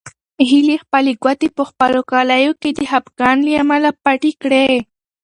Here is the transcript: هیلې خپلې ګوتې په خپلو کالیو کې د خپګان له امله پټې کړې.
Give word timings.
هیلې 0.49 0.77
خپلې 0.83 1.11
ګوتې 1.23 1.47
په 1.57 1.63
خپلو 1.69 1.99
کالیو 2.11 2.51
کې 2.61 2.69
د 2.77 2.81
خپګان 2.91 3.37
له 3.45 3.51
امله 3.61 3.89
پټې 4.03 4.31
کړې. 4.41 4.67